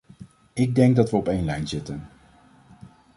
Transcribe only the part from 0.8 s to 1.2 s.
dat we